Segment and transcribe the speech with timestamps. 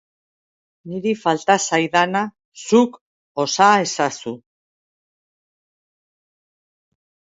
[0.91, 2.23] Niri falta zaidana
[2.63, 2.97] zuk
[3.43, 4.33] osa ezazu.